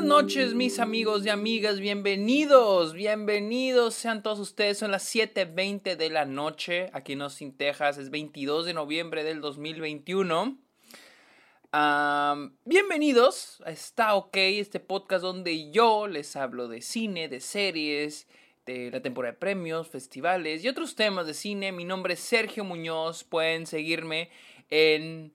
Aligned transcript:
buenas 0.00 0.22
noches 0.22 0.54
mis 0.54 0.78
amigos 0.78 1.26
y 1.26 1.28
amigas, 1.28 1.80
bienvenidos, 1.80 2.92
bienvenidos. 2.92 3.94
Sean 3.94 4.22
todos 4.22 4.38
ustedes, 4.38 4.78
son 4.78 4.92
las 4.92 5.12
7.20 5.12 5.96
de 5.96 6.08
la 6.08 6.24
noche, 6.24 6.88
aquí 6.92 7.14
en 7.14 7.22
Austin, 7.22 7.56
Texas, 7.56 7.98
es 7.98 8.08
22 8.08 8.66
de 8.66 8.74
noviembre 8.74 9.24
del 9.24 9.40
2021. 9.40 10.56
bienvenidos. 12.64 13.60
A 13.66 13.72
Está 13.72 14.14
OK, 14.14 14.36
este 14.36 14.78
podcast 14.78 15.22
donde 15.22 15.72
yo 15.72 16.06
les 16.06 16.36
hablo 16.36 16.68
de 16.68 16.80
cine, 16.80 17.28
de 17.28 17.40
series, 17.40 18.28
de 18.66 18.92
la 18.92 19.02
temporada 19.02 19.32
de 19.32 19.38
premios, 19.40 19.88
festivales 19.88 20.62
y 20.62 20.68
otros 20.68 20.94
temas 20.94 21.26
de 21.26 21.34
cine. 21.34 21.72
Mi 21.72 21.84
nombre 21.84 22.14
es 22.14 22.20
Sergio 22.20 22.62
Muñoz, 22.62 23.24
pueden 23.24 23.66
seguirme 23.66 24.30
en 24.70 25.32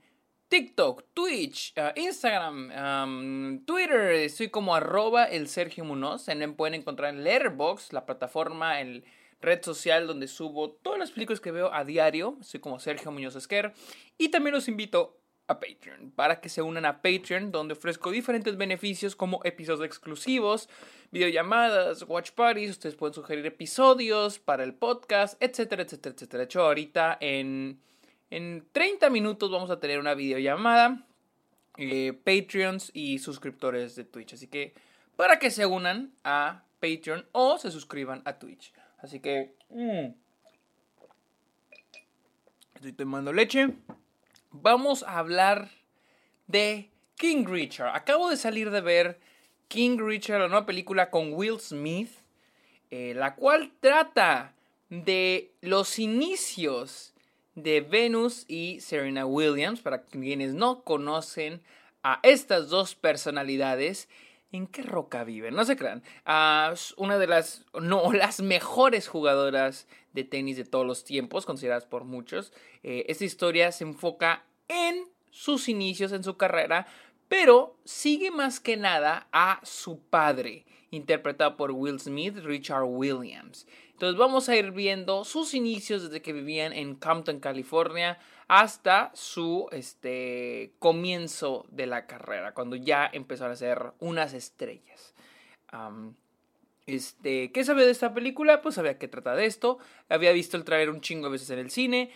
TikTok, 0.54 1.06
Twitch, 1.16 1.74
ah, 1.78 1.94
Instagram, 1.96 3.66
Twitter, 3.66 4.12
estoy 4.12 4.50
como 4.50 4.76
arroba 4.76 5.24
el 5.26 5.48
Sergio 5.48 5.84
Munoz. 5.84 6.26
También 6.26 6.54
pueden 6.54 6.76
encontrar 6.76 7.12
en 7.12 7.24
Letterboxd, 7.24 7.92
la 7.92 8.06
plataforma, 8.06 8.80
el 8.80 9.04
red 9.42 9.64
social 9.64 10.06
donde 10.06 10.28
subo 10.28 10.70
todas 10.70 11.00
las 11.00 11.10
películas 11.10 11.40
que 11.40 11.50
veo 11.50 11.74
a 11.74 11.84
diario. 11.86 12.38
Soy 12.42 12.60
como 12.60 12.80
Sergio 12.80 13.10
Muñoz 13.10 13.36
Esquer. 13.36 13.74
Y 14.20 14.30
también 14.30 14.54
los 14.54 14.68
invito 14.68 15.18
a 15.48 15.60
Patreon 15.60 16.12
para 16.12 16.40
que 16.40 16.50
se 16.50 16.62
unan 16.62 16.86
a 16.86 17.02
Patreon 17.02 17.52
donde 17.52 17.74
ofrezco 17.74 18.12
diferentes 18.12 18.56
beneficios 18.56 19.16
como 19.16 19.42
episodios 19.46 19.84
exclusivos, 19.84 20.70
videollamadas, 21.10 22.04
watch 22.04 22.30
parties, 22.30 22.70
ustedes 22.70 22.94
pueden 22.94 23.16
sugerir 23.16 23.44
episodios 23.48 24.38
para 24.38 24.64
el 24.64 24.76
podcast, 24.76 25.36
etcétera, 25.42 25.82
etcétera, 25.82 26.14
etcétera. 26.14 26.44
Hecho, 26.44 26.62
ahorita 26.62 27.18
en 27.20 27.82
en 28.36 28.66
30 28.72 29.12
minutos 29.12 29.52
vamos 29.52 29.70
a 29.70 29.80
tener 29.80 30.00
una 30.00 30.16
videollamada, 30.16 31.06
eh, 31.78 32.14
Patreons 32.14 32.90
y 32.92 33.20
suscriptores 33.20 33.96
de 33.96 34.06
Twitch. 34.06 34.34
Así 34.34 34.48
que 34.48 34.74
para 35.16 35.38
que 35.38 35.52
se 35.52 35.68
unan 35.68 36.12
a 36.24 36.64
Patreon 36.80 37.28
o 37.32 37.60
se 37.60 37.70
suscriban 37.70 38.24
a 38.26 38.40
Twitch. 38.40 38.74
Así 38.98 39.20
que... 39.20 39.54
Mm, 39.70 40.14
estoy 42.74 42.94
tomando 42.94 43.32
leche. 43.32 43.70
Vamos 44.50 45.04
a 45.04 45.20
hablar 45.20 45.70
de 46.48 46.90
King 47.18 47.46
Richard. 47.46 47.96
Acabo 47.96 48.32
de 48.32 48.38
salir 48.38 48.72
de 48.72 48.82
ver 48.82 49.20
King 49.68 50.00
Richard, 50.00 50.40
la 50.40 50.48
nueva 50.48 50.66
película 50.66 51.12
con 51.12 51.34
Will 51.34 51.60
Smith, 51.60 52.10
eh, 52.90 53.14
la 53.16 53.36
cual 53.36 53.72
trata 53.80 54.56
de 54.90 55.52
los 55.62 56.00
inicios 56.00 57.13
de 57.56 57.82
Venus 57.82 58.46
y 58.48 58.80
Serena 58.82 59.26
Williams, 59.26 59.82
para 59.82 60.04
quienes 60.04 60.54
no 60.54 60.84
conocen 60.84 61.62
a 62.04 62.20
estas 62.24 62.70
dos 62.70 62.96
personalidades, 62.96 64.10
¿en 64.52 64.68
qué 64.68 64.84
roca 64.84 65.24
viven? 65.24 65.56
No 65.56 65.66
se 65.66 65.76
crean. 65.76 66.04
Ah, 66.26 66.74
una 66.98 67.18
de 67.18 67.28
las, 67.28 67.66
no, 67.80 68.12
las 68.14 68.42
mejores 68.42 69.08
jugadoras 69.08 69.88
de 70.14 70.24
tenis 70.24 70.58
de 70.58 70.66
todos 70.66 70.86
los 70.86 71.04
tiempos, 71.04 71.46
consideradas 71.46 71.86
por 71.86 72.04
muchos. 72.04 72.54
Eh, 72.84 73.06
esta 73.08 73.26
historia 73.26 73.72
se 73.72 73.84
enfoca 73.84 74.44
en 74.68 75.06
sus 75.32 75.70
inicios, 75.70 76.12
en 76.12 76.24
su 76.24 76.38
carrera, 76.38 76.88
pero 77.28 77.76
sigue 77.84 78.30
más 78.30 78.60
que 78.60 78.78
nada 78.78 79.28
a 79.32 79.60
su 79.64 80.00
padre, 80.00 80.66
interpretado 80.94 81.58
por 81.58 81.72
Will 81.72 82.00
Smith, 82.00 82.38
Richard 82.38 82.84
Williams. 82.84 83.68
Entonces 83.94 84.18
vamos 84.18 84.48
a 84.48 84.56
ir 84.56 84.72
viendo 84.72 85.24
sus 85.26 85.56
inicios 85.56 86.04
desde 86.04 86.22
que 86.22 86.34
vivían 86.34 86.72
en 86.72 86.96
Compton, 86.96 87.40
California, 87.40 88.20
hasta 88.48 89.12
su 89.16 89.68
este, 89.72 90.74
comienzo 90.78 91.66
de 91.72 91.88
la 91.88 92.06
carrera, 92.06 92.54
cuando 92.54 92.76
ya 92.76 93.10
empezaron 93.12 93.54
a 93.54 93.56
ser 93.56 93.94
unas 94.00 94.34
estrellas. 94.34 95.16
este, 96.86 97.52
¿Qué 97.52 97.64
sabía 97.64 97.86
de 97.86 97.92
esta 97.92 98.14
película? 98.14 98.62
Pues 98.62 98.76
sabía 98.76 99.00
que 99.00 99.08
trata 99.08 99.36
de 99.36 99.46
esto. 99.46 99.80
Había 100.10 100.32
visto 100.32 100.58
el 100.58 100.64
trailer 100.64 100.92
un 100.92 101.02
chingo 101.02 101.26
de 101.26 101.32
veces 101.32 101.50
en 101.50 101.60
el 101.60 101.72
cine. 101.72 102.12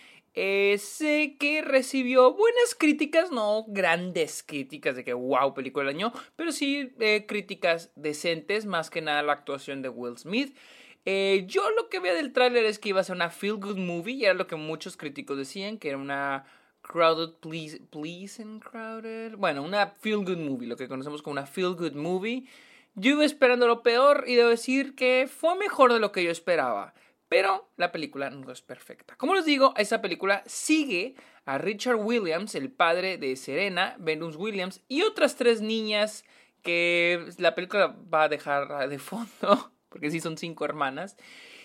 Sé 0.78 1.36
que 1.38 1.62
recibió 1.62 2.32
buenas 2.34 2.74
críticas, 2.78 3.32
no 3.32 3.64
grandes 3.66 4.42
críticas 4.42 4.94
de 4.94 5.04
que 5.04 5.12
wow, 5.12 5.52
película 5.54 5.86
del 5.86 5.96
año, 5.96 6.12
pero 6.36 6.52
sí 6.52 6.92
eh, 7.00 7.26
críticas 7.26 7.90
decentes, 7.96 8.64
más 8.64 8.90
que 8.90 9.02
nada 9.02 9.22
la 9.22 9.32
actuación 9.32 9.82
de 9.82 9.88
Will 9.88 10.16
Smith. 10.16 10.56
Eh, 11.04 11.44
yo 11.46 11.70
lo 11.70 11.88
que 11.88 12.00
veía 12.00 12.14
del 12.14 12.32
tráiler 12.32 12.66
es 12.66 12.78
que 12.78 12.90
iba 12.90 13.00
a 13.00 13.04
ser 13.04 13.16
una 13.16 13.30
feel 13.30 13.54
good 13.54 13.78
movie, 13.78 14.14
y 14.14 14.24
era 14.26 14.34
lo 14.34 14.46
que 14.46 14.56
muchos 14.56 14.96
críticos 14.96 15.38
decían, 15.38 15.78
que 15.78 15.88
era 15.88 15.98
una 15.98 16.44
crowded, 16.82 17.34
please, 17.40 17.80
please 17.90 18.42
and 18.42 18.62
crowded. 18.62 19.36
Bueno, 19.36 19.62
una 19.62 19.86
feel 19.86 20.18
good 20.18 20.38
movie, 20.38 20.68
lo 20.68 20.76
que 20.76 20.88
conocemos 20.88 21.22
como 21.22 21.32
una 21.32 21.46
feel 21.46 21.74
good 21.74 21.94
movie. 21.94 22.46
Yo 22.94 23.12
iba 23.12 23.24
esperando 23.24 23.66
lo 23.66 23.82
peor 23.82 24.24
y 24.26 24.34
debo 24.34 24.50
decir 24.50 24.94
que 24.94 25.28
fue 25.30 25.56
mejor 25.56 25.92
de 25.92 26.00
lo 26.00 26.12
que 26.12 26.24
yo 26.24 26.30
esperaba. 26.30 26.94
Pero 27.28 27.68
la 27.76 27.92
película 27.92 28.30
no 28.30 28.50
es 28.50 28.62
perfecta. 28.62 29.14
Como 29.16 29.34
les 29.34 29.44
digo, 29.44 29.74
esta 29.76 30.00
película 30.00 30.42
sigue 30.46 31.14
a 31.44 31.58
Richard 31.58 31.96
Williams, 31.96 32.54
el 32.54 32.70
padre 32.70 33.18
de 33.18 33.36
Serena, 33.36 33.96
Venus 33.98 34.36
Williams 34.36 34.80
y 34.88 35.02
otras 35.02 35.36
tres 35.36 35.60
niñas 35.60 36.24
que 36.62 37.26
la 37.38 37.54
película 37.54 37.96
va 38.12 38.24
a 38.24 38.28
dejar 38.28 38.88
de 38.88 38.98
fondo 38.98 39.72
porque 39.88 40.10
sí 40.10 40.20
son 40.20 40.36
cinco 40.36 40.64
hermanas, 40.64 41.16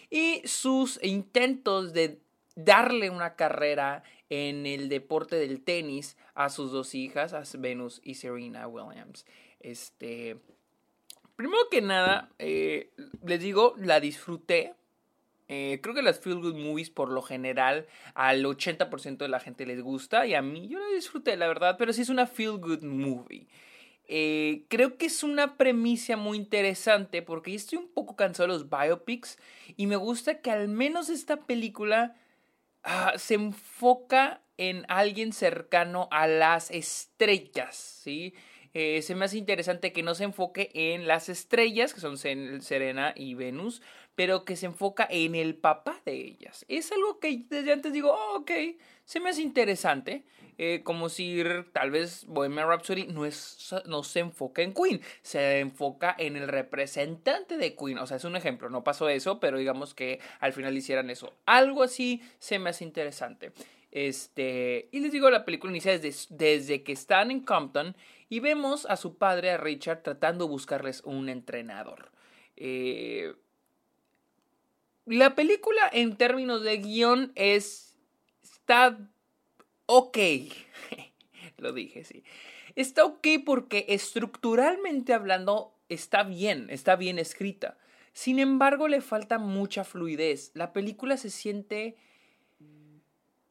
y 0.09 0.41
sus 0.46 1.00
intentos 1.03 1.94
de 1.94 2.19
darle 2.56 3.09
una 3.09 3.35
carrera 3.35 4.03
en 4.30 4.66
el 4.66 4.90
deporte 4.90 5.35
del 5.35 5.62
tenis 5.62 6.18
a 6.35 6.50
sus 6.50 6.72
dos 6.72 6.95
hijas, 6.95 7.34
a 7.34 7.44
Venus 7.57 8.01
y 8.03 8.16
Serena 8.16 8.68
Williams. 8.68 9.25
Este, 9.59 10.38
primero 11.35 11.62
que 11.69 11.81
nada, 11.81 12.30
eh, 12.40 12.91
les 13.25 13.41
digo, 13.41 13.75
la 13.78 14.00
disfruté. 14.00 14.74
Eh, 15.48 15.80
creo 15.81 15.94
que 15.94 16.02
las 16.02 16.20
Feel 16.20 16.40
Good 16.40 16.56
Movies 16.56 16.90
por 16.90 17.12
lo 17.12 17.22
general 17.22 17.86
al 18.14 18.44
80% 18.46 19.18
de 19.18 19.30
la 19.30 19.40
gente 19.40 19.66
les 19.66 19.81
gusta 19.81 20.26
y 20.26 20.34
a 20.34 20.42
mí 20.42 20.68
yo 20.68 20.80
la 20.80 20.88
disfruté, 20.96 21.36
la 21.36 21.48
verdad, 21.48 21.76
pero 21.78 21.92
sí 21.92 22.02
es 22.02 22.09
una 22.09 22.28
Feel 22.28 22.58
Good 22.58 22.84
Movie. 22.84 23.48
Eh, 24.06 24.66
creo 24.70 24.98
que 24.98 25.06
es 25.06 25.24
una 25.24 25.58
premisa 25.58 26.18
muy 26.18 26.38
interesante 26.38 27.22
porque 27.22 27.52
yo 27.52 27.58
estoy 27.58 27.78
un 27.80 27.90
poco 27.90 28.16
cansado 28.16 28.48
de 28.48 28.54
los 28.54 28.70
biopics 28.70 29.38
y 29.78 29.88
me 29.88 29.96
gusta 29.96 30.42
que 30.42 30.52
al 30.52 30.68
menos 30.68 31.09
esta 31.09 31.38
película 31.46 32.16
ah, 32.84 33.14
se 33.18 33.36
enfoca 33.36 34.42
en 34.58 34.86
alguien 34.88 35.34
cercano 35.34 36.08
a 36.12 36.28
las 36.28 36.70
estrellas, 36.72 37.75
¿sí? 37.75 38.34
Eh, 38.74 39.04
se 39.04 39.14
me 39.14 39.25
hace 39.25 39.38
interesante 39.38 39.94
que 39.94 40.02
no 40.02 40.16
se 40.16 40.24
enfoque 40.24 40.72
en 40.74 41.08
las 41.08 41.30
estrellas, 41.30 41.94
que 41.94 42.02
son 42.02 42.18
Serena 42.18 43.14
y 43.16 43.36
Venus, 43.36 43.84
pero 44.16 44.46
que 44.46 44.56
se 44.56 44.68
enfoca 44.68 45.07
en 45.09 45.35
el 45.35 45.56
papá 45.56 46.00
de 46.06 46.13
ellas. 46.13 46.66
Es 46.68 46.91
algo 46.91 47.19
que 47.19 47.46
desde 47.50 47.74
antes 47.74 47.94
digo, 47.94 48.12
oh, 48.12 48.38
ok, 48.40 48.51
se 49.06 49.19
me 49.19 49.29
hace 49.29 49.41
interesante. 49.41 50.24
Eh, 50.59 50.81
como 50.84 51.09
si 51.09 51.44
tal 51.72 51.90
vez 51.90 52.25
Bohemian 52.28 52.68
Rhapsody 52.68 53.07
no, 53.07 53.25
es, 53.25 53.74
no 53.85 54.03
se 54.03 54.19
enfoca 54.19 54.62
en 54.62 54.74
Queen, 54.75 55.01
se 55.24 55.59
enfoca 55.59 56.16
en 56.18 56.35
el 56.35 56.47
representante 56.47 57.57
de 57.57 57.75
Queen. 57.75 57.97
O 57.97 58.06
sea, 58.06 58.18
es 58.18 58.24
un 58.24 58.35
ejemplo, 58.35 58.69
no 58.69 58.84
pasó 58.84 59.09
eso, 59.09 59.40
pero 59.40 59.57
digamos 59.57 59.96
que 59.96 60.19
al 60.40 60.53
final 60.53 60.78
hicieran 60.78 61.09
eso. 61.09 61.34
Algo 61.45 61.81
así 61.81 62.22
se 62.38 62.59
me 62.59 62.69
hace 62.69 62.84
interesante. 62.84 63.51
Este, 63.91 64.90
y 64.91 65.00
les 65.00 65.12
digo, 65.12 65.30
la 65.30 65.45
película 65.45 65.72
inicia 65.72 65.97
desde, 65.97 66.35
desde 66.35 66.84
que 66.84 66.91
están 66.91 67.31
en 67.31 67.41
Compton 67.41 67.95
y 68.30 68.40
vemos 68.40 68.85
a 68.88 68.95
su 68.95 69.18
padre, 69.18 69.51
a 69.51 69.57
Richard, 69.57 70.01
tratando 70.01 70.45
de 70.45 70.51
buscarles 70.51 71.01
un 71.03 71.30
entrenador. 71.30 72.12
Eh, 72.56 73.34
la 75.06 75.36
película 75.36 75.90
en 75.91 76.16
términos 76.16 76.64
de 76.64 76.78
guion 76.78 77.31
es... 77.36 77.96
está 78.41 78.97
ok. 79.86 80.18
Lo 81.58 81.74
dije, 81.74 82.03
sí. 82.03 82.24
Está 82.75 83.06
ok 83.06 83.27
porque 83.45 83.86
estructuralmente 83.89 85.13
hablando 85.13 85.75
está 85.89 86.24
bien, 86.24 86.69
está 86.69 86.95
bien 86.95 87.19
escrita. 87.19 87.77
Sin 88.13 88.39
embargo, 88.39 88.88
le 88.88 89.01
falta 89.01 89.38
mucha 89.38 89.83
fluidez. 89.83 90.51
La 90.54 90.74
película 90.74 91.18
se 91.18 91.30
siente... 91.30 91.98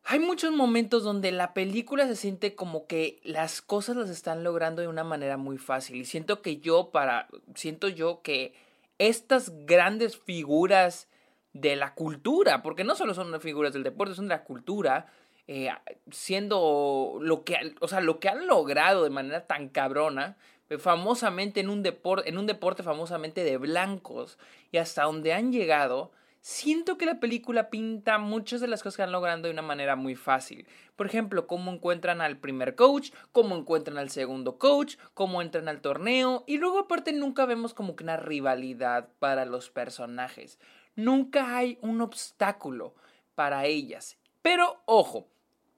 Hay 0.04 0.18
muchos 0.18 0.52
momentos 0.52 1.04
donde 1.04 1.30
la 1.30 1.54
película 1.54 2.08
se 2.08 2.16
siente 2.16 2.56
como 2.56 2.88
que 2.88 3.20
las 3.22 3.62
cosas 3.62 3.96
las 3.96 4.10
están 4.10 4.42
logrando 4.42 4.82
de 4.82 4.88
una 4.88 5.04
manera 5.04 5.36
muy 5.36 5.58
fácil. 5.58 5.96
Y 5.96 6.04
siento 6.04 6.42
que 6.42 6.58
yo 6.58 6.90
para... 6.90 7.28
Siento 7.54 7.88
yo 7.88 8.22
que 8.22 8.54
estas 8.98 9.66
grandes 9.66 10.16
figuras 10.16 11.08
de 11.52 11.76
la 11.76 11.94
cultura, 11.94 12.62
porque 12.62 12.84
no 12.84 12.94
solo 12.94 13.14
son 13.14 13.40
figuras 13.40 13.72
del 13.72 13.82
deporte, 13.82 14.14
son 14.14 14.28
de 14.28 14.34
la 14.34 14.44
cultura, 14.44 15.06
eh, 15.46 15.70
siendo 16.10 17.18
lo 17.20 17.44
que, 17.44 17.74
o 17.80 17.88
sea, 17.88 18.00
lo 18.00 18.20
que 18.20 18.28
han 18.28 18.46
logrado 18.46 19.04
de 19.04 19.10
manera 19.10 19.46
tan 19.46 19.68
cabrona, 19.68 20.36
eh, 20.70 20.78
famosamente 20.78 21.60
en 21.60 21.68
un, 21.68 21.82
deporte, 21.82 22.28
en 22.28 22.38
un 22.38 22.46
deporte 22.46 22.82
famosamente 22.82 23.44
de 23.44 23.58
blancos, 23.58 24.38
y 24.70 24.78
hasta 24.78 25.04
donde 25.04 25.34
han 25.34 25.52
llegado, 25.52 26.12
siento 26.40 26.98
que 26.98 27.06
la 27.06 27.20
película 27.20 27.70
pinta 27.70 28.18
muchas 28.18 28.60
de 28.60 28.66
las 28.66 28.82
cosas 28.82 28.96
que 28.96 29.02
están 29.02 29.12
logrando 29.12 29.48
de 29.48 29.52
una 29.52 29.62
manera 29.62 29.96
muy 29.96 30.16
fácil. 30.16 30.66
Por 30.96 31.06
ejemplo, 31.06 31.46
cómo 31.46 31.72
encuentran 31.72 32.20
al 32.20 32.36
primer 32.36 32.74
coach, 32.74 33.10
cómo 33.30 33.56
encuentran 33.56 33.96
al 33.96 34.10
segundo 34.10 34.58
coach, 34.58 34.96
cómo 35.14 35.40
entran 35.40 35.68
al 35.68 35.80
torneo 35.80 36.44
y 36.46 36.58
luego 36.58 36.80
aparte 36.80 37.12
nunca 37.12 37.46
vemos 37.46 37.74
como 37.74 37.96
que 37.96 38.04
una 38.04 38.16
rivalidad 38.16 39.08
para 39.18 39.44
los 39.44 39.70
personajes. 39.70 40.58
Nunca 40.94 41.56
hay 41.56 41.78
un 41.80 42.00
obstáculo 42.00 42.94
para 43.34 43.66
ellas. 43.66 44.18
Pero 44.42 44.82
ojo, 44.86 45.28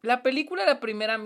la 0.02 0.22
película, 0.22 0.66
la 0.66 0.80
primera 0.80 1.18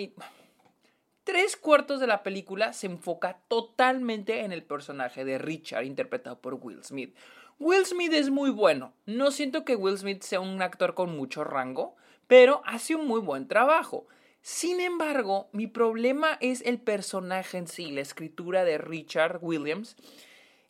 tres 1.24 1.56
cuartos 1.56 2.00
de 2.00 2.06
la 2.06 2.22
película 2.22 2.72
se 2.72 2.86
enfoca 2.86 3.40
totalmente 3.48 4.44
en 4.44 4.52
el 4.52 4.62
personaje 4.62 5.24
de 5.24 5.38
Richard, 5.38 5.84
interpretado 5.84 6.40
por 6.40 6.54
Will 6.54 6.82
Smith. 6.82 7.14
Will 7.58 7.84
Smith 7.84 8.12
es 8.12 8.30
muy 8.30 8.50
bueno. 8.50 8.94
No 9.04 9.30
siento 9.30 9.64
que 9.64 9.76
Will 9.76 9.98
Smith 9.98 10.22
sea 10.22 10.40
un 10.40 10.62
actor 10.62 10.94
con 10.94 11.16
mucho 11.16 11.44
rango, 11.44 11.96
pero 12.28 12.62
hace 12.64 12.94
un 12.94 13.06
muy 13.06 13.20
buen 13.20 13.48
trabajo. 13.48 14.06
Sin 14.42 14.80
embargo, 14.80 15.48
mi 15.52 15.66
problema 15.66 16.38
es 16.40 16.62
el 16.62 16.80
personaje 16.80 17.58
en 17.58 17.66
sí, 17.66 17.90
la 17.90 18.00
escritura 18.00 18.64
de 18.64 18.78
Richard 18.78 19.38
Williams, 19.42 19.96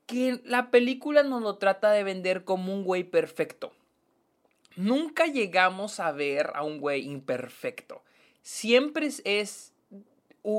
que 0.08 0.40
la 0.44 0.72
película 0.72 1.22
nos 1.22 1.42
lo 1.42 1.58
trata 1.58 1.92
de 1.92 2.02
vender 2.02 2.42
como 2.42 2.74
un 2.74 2.82
güey 2.82 3.04
perfecto. 3.04 3.72
Nunca 4.74 5.26
llegamos 5.26 6.00
a 6.00 6.10
ver 6.10 6.50
a 6.54 6.64
un 6.64 6.80
güey 6.80 7.04
imperfecto. 7.04 8.02
Siempre 8.42 9.06
es 9.06 9.74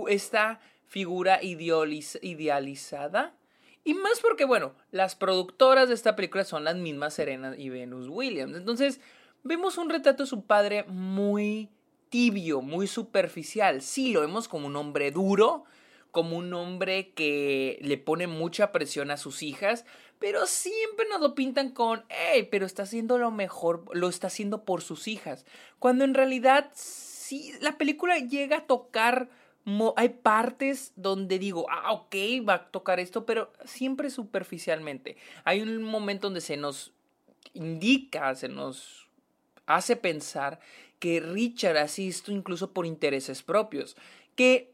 esta 0.07 0.61
figura 0.87 1.39
idealizada 1.41 3.33
y 3.83 3.93
más 3.95 4.19
porque, 4.21 4.45
bueno, 4.45 4.75
las 4.91 5.15
productoras 5.15 5.89
de 5.89 5.95
esta 5.95 6.15
película 6.15 6.43
son 6.43 6.63
las 6.63 6.75
mismas 6.75 7.15
Serena 7.15 7.55
y 7.57 7.69
Venus 7.69 8.07
Williams. 8.07 8.55
Entonces, 8.55 9.01
vemos 9.43 9.79
un 9.79 9.89
retrato 9.89 10.23
de 10.23 10.29
su 10.29 10.45
padre 10.45 10.83
muy 10.83 11.69
tibio, 12.09 12.61
muy 12.61 12.85
superficial. 12.87 13.81
Sí, 13.81 14.13
lo 14.13 14.21
vemos 14.21 14.47
como 14.47 14.67
un 14.67 14.75
hombre 14.75 15.11
duro, 15.11 15.63
como 16.11 16.37
un 16.37 16.53
hombre 16.53 17.11
que 17.11 17.79
le 17.81 17.97
pone 17.97 18.27
mucha 18.27 18.71
presión 18.71 19.11
a 19.11 19.17
sus 19.17 19.43
hijas, 19.43 19.85
pero 20.19 20.45
siempre 20.45 21.07
nos 21.09 21.21
lo 21.21 21.35
pintan 21.35 21.71
con, 21.71 22.03
hey, 22.09 22.47
pero 22.51 22.65
está 22.65 22.83
haciendo 22.83 23.17
lo 23.17 23.31
mejor, 23.31 23.85
lo 23.93 24.09
está 24.09 24.27
haciendo 24.27 24.65
por 24.65 24.81
sus 24.81 25.07
hijas. 25.07 25.45
Cuando 25.79 26.03
en 26.03 26.13
realidad, 26.13 26.71
sí, 26.73 27.53
la 27.61 27.77
película 27.77 28.17
llega 28.17 28.57
a 28.57 28.67
tocar 28.67 29.29
hay 29.97 30.09
partes 30.09 30.93
donde 30.95 31.37
digo, 31.37 31.67
ah, 31.69 31.91
ok, 31.91 32.15
va 32.47 32.53
a 32.55 32.71
tocar 32.71 32.99
esto, 32.99 33.25
pero 33.25 33.51
siempre 33.65 34.09
superficialmente. 34.09 35.17
Hay 35.43 35.61
un 35.61 35.83
momento 35.83 36.27
donde 36.27 36.41
se 36.41 36.57
nos 36.57 36.91
indica, 37.53 38.33
se 38.35 38.49
nos 38.49 39.07
hace 39.65 39.95
pensar 39.95 40.59
que 40.97 41.19
Richard 41.19 41.77
hace 41.77 42.07
esto 42.07 42.31
incluso 42.31 42.71
por 42.71 42.85
intereses 42.85 43.43
propios, 43.43 43.95
que 44.35 44.73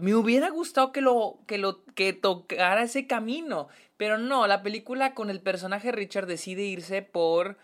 me 0.00 0.14
hubiera 0.14 0.50
gustado 0.50 0.92
que 0.92 1.00
lo 1.00 1.38
que 1.46 1.58
lo 1.58 1.84
que 1.94 2.12
tocara 2.12 2.82
ese 2.82 3.06
camino, 3.06 3.68
pero 3.96 4.18
no, 4.18 4.46
la 4.46 4.62
película 4.62 5.14
con 5.14 5.30
el 5.30 5.40
personaje 5.40 5.92
Richard 5.92 6.26
decide 6.26 6.62
irse 6.62 7.02
por 7.02 7.58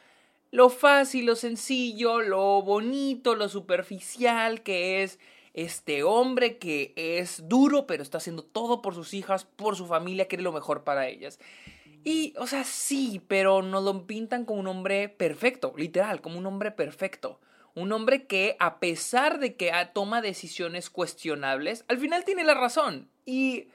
lo 0.50 0.71
fácil, 0.71 1.27
lo 1.27 1.37
sencillo, 1.37 2.21
lo 2.21 2.62
bonito, 2.62 3.35
lo 3.35 3.49
superficial 3.49 4.62
que 4.62 5.03
es 5.03 5.19
este 5.55 6.03
hombre 6.03 6.59
que 6.59 6.93
es 6.97 7.49
duro, 7.49 7.87
pero 7.87 8.03
está 8.03 8.19
haciendo 8.19 8.43
todo 8.43 8.83
por 8.83 8.94
sus 8.94 9.15
hijas, 9.15 9.44
por 9.44 9.75
su 9.75 9.87
familia, 9.87 10.29
quiere 10.29 10.44
lo 10.44 10.53
mejor 10.53 10.85
para 10.85 11.09
ellas. 11.09 11.38
Y, 12.05 12.35
o 12.38 12.47
sea, 12.47 12.62
sí, 12.62 13.21
pero 13.27 13.62
nos 13.62 13.83
lo 13.83 14.06
pintan 14.06 14.44
como 14.44 14.61
un 14.61 14.69
hombre 14.69 15.09
perfecto, 15.09 15.73
literal, 15.77 16.21
como 16.21 16.38
un 16.38 16.47
hombre 16.47 16.71
perfecto. 16.71 17.41
Un 17.76 17.93
hombre 17.93 18.26
que, 18.26 18.56
a 18.58 18.81
pesar 18.81 19.38
de 19.38 19.55
que 19.55 19.70
toma 19.93 20.20
decisiones 20.20 20.90
cuestionables, 20.90 21.84
al 21.87 21.99
final 21.99 22.25
tiene 22.25 22.43
la 22.43 22.55
razón. 22.55 23.08
Y... 23.25 23.69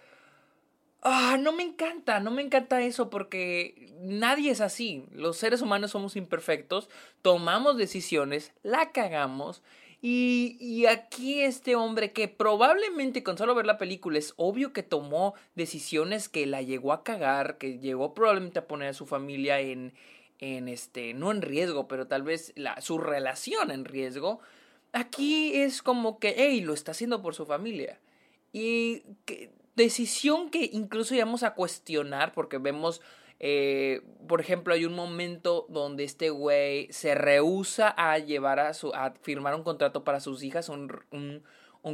Ah, 1.04 1.38
no 1.40 1.52
me 1.52 1.64
encanta, 1.64 2.20
no 2.20 2.30
me 2.30 2.44
encanta 2.44 2.80
eso 2.84 3.10
porque 3.10 3.96
nadie 4.02 4.52
es 4.52 4.62
así. 4.62 5.06
Los 5.12 5.36
seres 5.38 5.64
humanos 5.64 5.90
somos 5.90 6.16
imperfectos, 6.16 6.90
tomamos 7.24 7.76
decisiones, 7.76 8.54
la 8.62 8.92
cagamos 8.92 9.64
y, 10.04 10.86
aquí 10.88 11.42
este 11.42 11.76
hombre 11.76 12.12
que 12.12 12.28
probablemente 12.28 13.22
con 13.22 13.38
solo 13.38 13.54
ver 13.54 13.68
la 13.68 13.78
película 13.78 14.18
es 14.18 14.34
obvio 14.36 14.74
que 14.74 14.82
tomó 14.82 15.36
decisiones 15.54 16.28
que 16.28 16.48
la 16.48 16.64
llegó 16.64 16.92
a 16.92 17.04
cagar, 17.04 17.60
que 17.60 17.78
llegó 17.78 18.16
probablemente 18.16 18.58
a 18.58 18.68
poner 18.68 18.90
a 18.90 18.94
su 18.94 19.06
familia 19.06 19.60
en, 19.60 19.94
en 20.42 20.68
este, 20.68 21.14
no 21.14 21.32
en 21.32 21.42
riesgo, 21.42 21.88
pero 21.88 22.08
tal 22.08 22.24
vez 22.24 22.52
la, 22.56 22.82
su 22.82 22.98
relación 22.98 23.72
en 23.72 23.86
riesgo. 23.86 24.42
Aquí 24.92 25.56
es 25.56 25.82
como 25.82 26.20
que, 26.20 26.36
hey, 26.38 26.60
lo 26.62 26.74
está 26.74 26.92
haciendo 26.92 27.22
por 27.22 27.34
su 27.34 27.46
familia. 27.46 28.00
Y 28.52 29.04
decisión 29.76 30.50
que 30.50 30.70
incluso 30.74 31.16
íbamos 31.16 31.44
a 31.44 31.54
cuestionar 31.54 32.34
porque 32.34 32.58
vemos 32.58 33.02
eh, 33.44 34.04
por 34.28 34.40
ejemplo, 34.40 34.76
hay 34.76 34.86
un 34.86 34.94
momento 34.94 35.66
donde 35.68 36.04
este 36.04 36.30
güey 36.30 36.88
se 36.94 37.16
rehúsa 37.16 37.90
a 37.98 38.20
llevar 38.20 38.60
a 38.60 38.76
su. 38.76 38.94
a 38.94 39.16
firmar 39.24 39.56
un 39.56 39.64
contrato 39.64 40.04
para 40.04 40.20
sus 40.20 40.44
hijas, 40.44 40.70
un, 40.70 41.44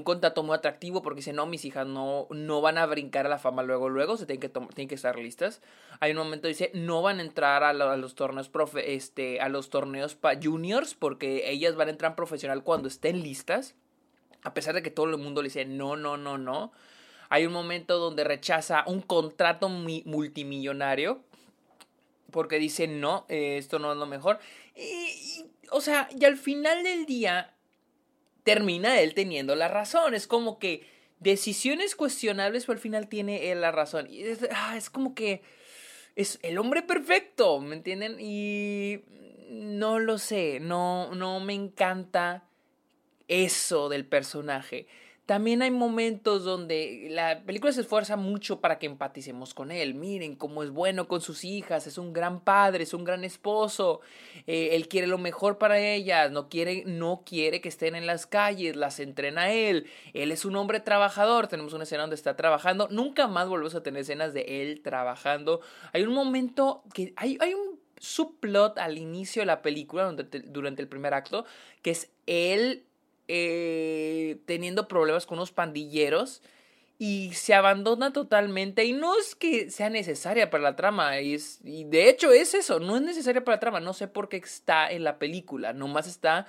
contrato 0.03 0.43
muy 0.43 0.55
atractivo, 0.55 1.01
porque 1.01 1.19
dice, 1.19 1.33
no, 1.33 1.45
mis 1.45 1.63
hijas 1.63 1.87
no, 1.87 2.27
no 2.29 2.61
van 2.61 2.77
a 2.77 2.85
brincar 2.85 3.25
a 3.25 3.29
la 3.29 3.39
fama 3.39 3.63
luego, 3.63 3.87
luego, 3.89 4.17
se 4.17 4.25
tienen 4.25 4.41
que, 4.41 4.49
tienen 4.49 4.89
que 4.89 4.95
estar 4.95 5.17
listas. 5.17 5.61
Hay 5.99 6.11
un 6.11 6.17
momento 6.17 6.47
dice, 6.47 6.71
no 6.73 7.01
van 7.01 7.19
a 7.19 7.23
entrar 7.23 7.63
a, 7.63 7.73
los 7.73 8.15
torneos 8.15 8.49
profe, 8.49 8.95
este, 8.95 9.39
a 9.39 9.47
los 9.47 9.69
torneos 9.69 10.17
juniors, 10.43 10.93
porque 10.93 11.49
ellas 11.49 11.75
van 11.75 11.87
a 11.87 11.91
entrar 11.91 12.11
en 12.11 12.15
profesional 12.17 12.63
cuando 12.63 12.87
estén 12.87 13.23
listas. 13.23 13.75
A 14.43 14.53
pesar 14.53 14.75
de 14.75 14.83
que 14.83 14.91
todo 14.91 15.07
el 15.07 15.17
mundo 15.17 15.41
le 15.41 15.47
dice, 15.47 15.65
no, 15.65 15.95
no, 15.95 16.17
no, 16.17 16.37
no. 16.37 16.71
Hay 17.29 17.45
un 17.45 17.53
momento 17.53 17.97
donde 17.97 18.23
rechaza 18.23 18.83
un 18.87 19.01
contrato 19.01 19.69
multimillonario 19.69 21.21
porque 22.31 22.59
dice, 22.59 22.87
no, 22.87 23.25
eh, 23.29 23.57
esto 23.57 23.79
no 23.79 23.91
es 23.91 23.97
lo 23.97 24.05
mejor. 24.05 24.39
Y, 24.75 25.45
o 25.71 25.81
sea, 25.81 26.09
y 26.17 26.25
al 26.25 26.37
final 26.37 26.83
del 26.83 27.05
día 27.05 27.53
termina 28.47 29.01
él 29.01 29.13
teniendo 29.13 29.57
la 29.57 29.67
razón. 29.67 30.13
Es 30.13 30.25
como 30.25 30.57
que 30.57 30.87
decisiones 31.19 31.97
cuestionables, 31.97 32.65
pero 32.65 32.77
al 32.77 32.81
final 32.81 33.09
tiene 33.09 33.51
él 33.51 33.59
la 33.59 33.73
razón. 33.73 34.07
Y 34.09 34.23
es, 34.23 34.47
ah, 34.55 34.77
es 34.77 34.89
como 34.89 35.13
que 35.13 35.41
es 36.15 36.39
el 36.43 36.57
hombre 36.57 36.81
perfecto, 36.81 37.59
¿me 37.59 37.75
entienden? 37.75 38.15
Y 38.21 39.01
no 39.49 39.99
lo 39.99 40.17
sé, 40.17 40.61
no, 40.61 41.13
no 41.13 41.41
me 41.41 41.55
encanta 41.55 42.47
eso 43.27 43.89
del 43.89 44.05
personaje 44.05 44.87
también 45.27 45.61
hay 45.61 45.71
momentos 45.71 46.45
donde 46.45 47.09
la 47.09 47.43
película 47.43 47.73
se 47.73 47.81
esfuerza 47.81 48.15
mucho 48.15 48.61
para 48.61 48.79
que 48.79 48.85
empaticemos 48.85 49.53
con 49.53 49.73
él. 49.73 49.93
Miren 49.93 50.37
cómo 50.37 50.63
es 50.63 50.69
bueno 50.69 51.09
con 51.09 51.19
sus 51.19 51.43
hijas, 51.43 51.85
es 51.85 51.97
un 51.97 52.13
gran 52.13 52.39
padre, 52.39 52.85
es 52.85 52.93
un 52.93 53.03
gran 53.03 53.25
esposo, 53.25 53.99
eh, 54.47 54.69
él 54.71 54.87
quiere 54.87 55.05
lo 55.05 55.17
mejor 55.17 55.57
para 55.57 55.79
ellas, 55.79 56.31
no 56.31 56.47
quiere, 56.47 56.83
no 56.85 57.23
quiere 57.25 57.59
que 57.59 57.67
estén 57.67 57.95
en 57.95 58.07
las 58.07 58.25
calles, 58.25 58.77
las 58.77 59.01
entrena 59.01 59.51
él, 59.51 59.87
él 60.13 60.31
es 60.31 60.45
un 60.45 60.55
hombre 60.55 60.79
trabajador, 60.79 61.47
tenemos 61.47 61.73
una 61.73 61.83
escena 61.83 62.03
donde 62.03 62.15
está 62.15 62.37
trabajando, 62.37 62.87
nunca 62.89 63.27
más 63.27 63.49
volvemos 63.49 63.75
a 63.75 63.83
tener 63.83 64.03
escenas 64.03 64.33
de 64.33 64.61
él 64.61 64.79
trabajando. 64.81 65.59
Hay 65.91 66.03
un 66.03 66.13
momento 66.13 66.83
que 66.93 67.13
hay, 67.17 67.37
hay 67.41 67.53
un 67.53 67.81
subplot 67.99 68.77
al 68.77 68.97
inicio 68.97 69.41
de 69.41 69.47
la 69.47 69.61
película, 69.61 70.09
durante 70.45 70.81
el 70.81 70.87
primer 70.87 71.13
acto, 71.13 71.43
que 71.81 71.91
es 71.91 72.11
él 72.27 72.86
eh, 73.27 74.37
teniendo 74.45 74.87
problemas 74.87 75.25
con 75.25 75.37
unos 75.37 75.51
pandilleros 75.51 76.41
y 76.99 77.33
se 77.33 77.53
abandona 77.53 78.11
totalmente 78.11 78.85
y 78.85 78.93
no 78.93 79.17
es 79.17 79.35
que 79.35 79.69
sea 79.69 79.89
necesaria 79.89 80.49
para 80.49 80.63
la 80.63 80.75
trama 80.75 81.19
y, 81.21 81.37
y 81.63 81.83
de 81.83 82.09
hecho 82.09 82.31
es 82.31 82.53
eso, 82.53 82.79
no 82.79 82.95
es 82.95 83.03
necesaria 83.03 83.43
para 83.43 83.57
la 83.57 83.59
trama, 83.59 83.79
no 83.79 83.93
sé 83.93 84.07
por 84.07 84.29
qué 84.29 84.37
está 84.37 84.89
en 84.91 85.03
la 85.03 85.19
película, 85.19 85.73
nomás 85.73 86.07
está 86.07 86.47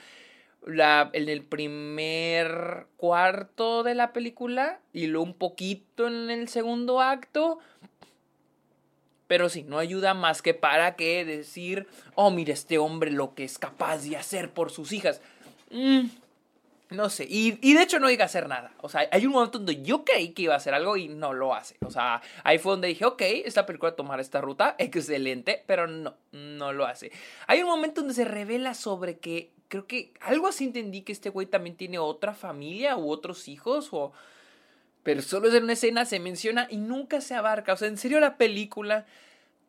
la, 0.67 1.11
en 1.13 1.29
el 1.29 1.43
primer 1.43 2.87
cuarto 2.97 3.83
de 3.83 3.95
la 3.95 4.13
película 4.13 4.81
y 4.93 5.07
luego 5.07 5.25
un 5.25 5.35
poquito 5.35 6.07
en 6.07 6.31
el 6.31 6.49
segundo 6.49 7.01
acto. 7.01 7.59
Pero 9.27 9.51
sí, 9.51 9.63
no 9.63 9.79
ayuda 9.79 10.15
más 10.15 10.41
que 10.41 10.55
para 10.55 10.97
que 10.97 11.25
decir, 11.25 11.87
oh, 12.15 12.31
mira 12.31 12.55
este 12.55 12.79
hombre 12.79 13.11
lo 13.11 13.35
que 13.35 13.45
es 13.45 13.59
capaz 13.59 13.99
de 13.99 14.17
hacer 14.17 14.51
por 14.51 14.71
sus 14.71 14.93
hijas. 14.93 15.21
Mm, 15.71 16.07
no 16.90 17.11
sé, 17.11 17.26
y, 17.28 17.59
y, 17.61 17.75
de 17.75 17.83
hecho 17.83 17.99
no 17.99 18.09
iba 18.09 18.23
a 18.23 18.26
hacer 18.26 18.49
nada. 18.49 18.73
O 18.80 18.88
sea, 18.88 19.07
hay 19.12 19.26
un 19.26 19.33
momento 19.33 19.59
donde 19.59 19.83
yo 19.83 20.04
creí 20.04 20.30
que 20.30 20.42
iba 20.42 20.54
a 20.54 20.57
hacer 20.57 20.73
algo 20.73 20.97
y 20.97 21.09
no 21.09 21.35
lo 21.35 21.54
hace. 21.54 21.76
O 21.85 21.90
sea, 21.90 22.23
ahí 22.45 22.59
fue 22.59 22.73
donde 22.73 22.88
dije, 22.88 23.04
ok, 23.04 23.21
esta 23.45 23.66
película 23.66 23.95
tomar 23.95 24.21
esta 24.21 24.40
ruta, 24.40 24.75
excelente, 24.78 25.62
pero 25.66 25.87
no, 25.87 26.16
no 26.33 26.73
lo 26.73 26.87
hace. 26.87 27.12
Hay 27.47 27.61
un 27.61 27.68
momento 27.68 28.00
donde 28.00 28.14
se 28.14 28.25
revela 28.25 28.73
sobre 28.73 29.18
que, 29.18 29.52
creo 29.68 29.87
que 29.87 30.14
algo 30.23 30.47
así 30.47 30.64
entendí 30.64 31.02
que 31.02 31.12
este 31.12 31.28
güey 31.28 31.47
también 31.47 31.76
tiene 31.76 31.99
otra 31.99 32.33
familia 32.33 32.97
u 32.97 33.11
otros 33.11 33.49
hijos 33.49 33.90
o... 33.92 34.12
Pero 35.02 35.23
solo 35.23 35.49
es 35.49 35.54
en 35.54 35.64
una 35.64 35.73
escena, 35.75 36.04
se 36.04 36.21
menciona 36.21 36.66
y 36.71 36.76
nunca 36.76 37.21
se 37.23 37.35
abarca. 37.35 37.73
O 37.73 37.76
sea, 37.76 37.88
en 37.88 37.97
serio 37.97 38.21
la 38.21 38.37
película 38.37 39.07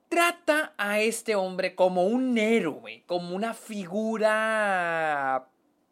trata 0.09 0.73
a 0.77 0.99
este 0.99 1.35
hombre 1.35 1.75
como 1.75 2.07
un 2.07 2.38
héroe, 2.38 3.03
como 3.05 3.35
una 3.35 3.53
figura, 3.53 5.47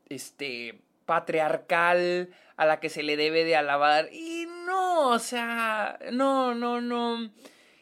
este, 0.10 0.82
patriarcal 1.08 2.30
a 2.58 2.66
la 2.68 2.80
que 2.80 2.90
se 2.90 3.02
le 3.02 3.18
debe 3.18 3.44
de 3.46 3.56
alabar. 3.56 4.10
Y 4.14 4.46
no, 4.68 5.10
o 5.10 5.20
sea, 5.20 5.98
no, 6.12 6.54
no, 6.54 6.82
no. 6.82 7.32